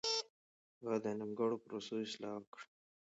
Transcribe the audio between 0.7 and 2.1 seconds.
هغه د نيمګړو پروسو